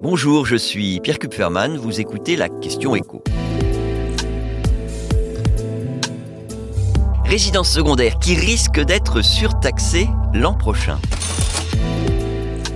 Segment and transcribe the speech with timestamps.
[0.00, 3.24] Bonjour, je suis Pierre Kupferman, vous écoutez la question écho.
[7.24, 11.00] Résidence secondaire qui risque d'être surtaxée l'an prochain.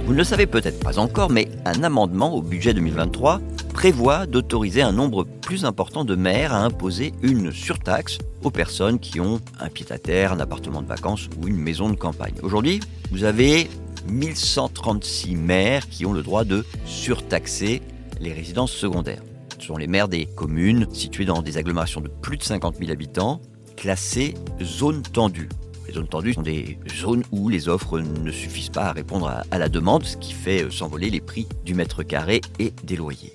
[0.05, 3.41] Vous ne le savez peut-être pas encore, mais un amendement au budget 2023
[3.73, 9.21] prévoit d'autoriser un nombre plus important de maires à imposer une surtaxe aux personnes qui
[9.21, 12.35] ont un pied-à-terre, un appartement de vacances ou une maison de campagne.
[12.43, 12.81] Aujourd'hui,
[13.13, 13.71] vous avez
[14.09, 17.83] 1136 maires qui ont le droit de surtaxer
[18.21, 19.23] les résidences secondaires.
[19.59, 22.91] Ce sont les maires des communes situées dans des agglomérations de plus de 50 000
[22.91, 23.41] habitants
[23.77, 25.49] classées zones tendues.
[25.87, 29.59] Les zones tendues sont des zones où les offres ne suffisent pas à répondre à,
[29.59, 33.33] la demande, ce qui fait s'envoler les prix du mètre carré et des loyers.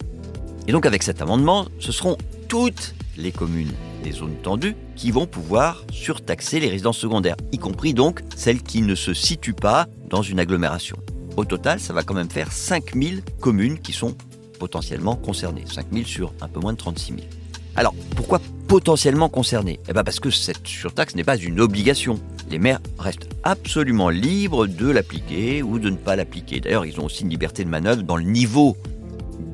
[0.68, 3.74] Et donc avec cet amendement, ce seront toutes les communes
[4.12, 8.96] zones tendues qui vont pouvoir surtaxer les résidences secondaires, y compris donc celles qui ne
[8.96, 10.98] se situent pas dans une agglomération.
[11.36, 14.16] Au total, ça va quand même faire 5000 communes qui sont
[14.60, 15.66] potentiellement concernées.
[15.68, 17.18] 5000 sur un peu moins de 36 000.
[17.76, 19.80] Alors, pourquoi potentiellement concernées?
[19.88, 22.20] Eh bien parce que cette surtaxe n'est pas une obligation.
[22.50, 26.60] Les maires restent absolument libres de l'appliquer ou de ne pas l'appliquer.
[26.60, 28.76] D'ailleurs, ils ont aussi une liberté de manœuvre dans le niveau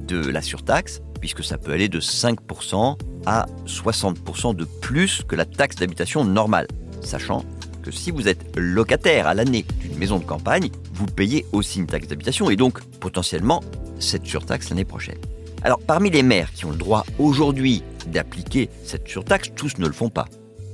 [0.07, 5.45] de la surtaxe, puisque ça peut aller de 5% à 60% de plus que la
[5.45, 6.67] taxe d'habitation normale,
[7.01, 7.43] sachant
[7.83, 11.87] que si vous êtes locataire à l'année d'une maison de campagne, vous payez aussi une
[11.87, 13.61] taxe d'habitation et donc potentiellement
[13.99, 15.17] cette surtaxe l'année prochaine.
[15.63, 19.93] Alors parmi les maires qui ont le droit aujourd'hui d'appliquer cette surtaxe, tous ne le
[19.93, 20.25] font pas.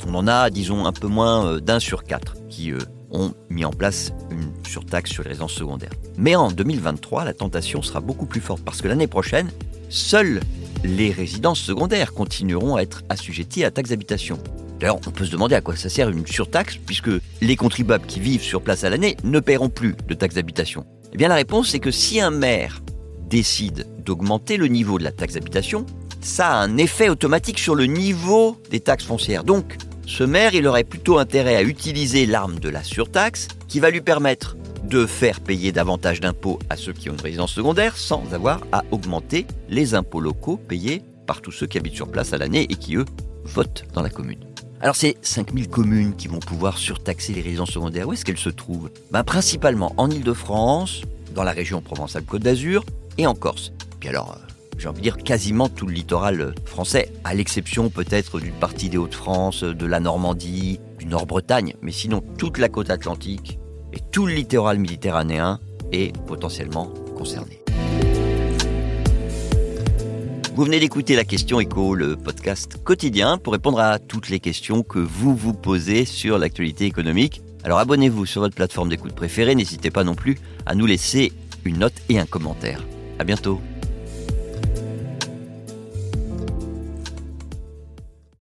[0.08, 2.80] On en a, disons, un peu moins euh, d'un sur quatre qui euh,
[3.12, 5.92] ont mis en place une surtaxe sur les résidences secondaires.
[6.18, 9.50] Mais en 2023, la tentation sera beaucoup plus forte parce que l'année prochaine,
[9.90, 10.42] seules
[10.84, 14.40] les résidences secondaires continueront à être assujetties à la taxe d'habitation.
[14.80, 17.10] D'ailleurs, on peut se demander à quoi ça sert une surtaxe, puisque
[17.42, 20.86] les contribuables qui vivent sur place à l'année ne paieront plus de taxe d'habitation.
[21.14, 22.82] Eh bien, la réponse, c'est que si un maire
[23.28, 25.86] décide d'augmenter le niveau de la taxe d'habitation,
[26.22, 29.44] ça a un effet automatique sur le niveau des taxes foncières.
[29.44, 33.92] Donc, ce maire, il aurait plutôt intérêt à utiliser l'arme de la surtaxe, qui va
[33.92, 38.34] lui permettre de faire payer davantage d'impôts à ceux qui ont une résidence secondaire sans
[38.34, 42.38] avoir à augmenter les impôts locaux payés par tous ceux qui habitent sur place à
[42.38, 43.06] l'année et qui, eux,
[43.44, 44.40] votent dans la commune.
[44.82, 48.50] Alors ces 5000 communes qui vont pouvoir surtaxer les résidences secondaires, où est-ce qu'elles se
[48.50, 48.90] trouvent?
[49.12, 51.02] Ben, Principalement en Ile-de-France,
[51.36, 52.86] dans la région Provence-Alpes-Côte d'Azur
[53.18, 53.74] et en Corse.
[54.00, 54.48] Puis alors, euh,
[54.78, 58.90] j'ai envie de dire quasiment tout le littoral euh, français, à l'exception peut-être d'une partie
[58.90, 63.59] des Hauts-de-France, de la Normandie, du Nord-Bretagne, mais sinon toute la côte atlantique
[63.94, 65.60] et tout le littoral méditerranéen
[65.92, 67.62] est potentiellement concerné.
[70.56, 74.84] Vous venez d'écouter la question écho, le podcast quotidien pour répondre à toutes les questions
[74.84, 77.42] que vous vous posez sur l'actualité économique.
[77.64, 81.32] Alors abonnez-vous sur votre plateforme d'écoute préférée, n'hésitez pas non plus à nous laisser
[81.64, 82.84] une note et un commentaire.
[83.20, 83.62] À bientôt.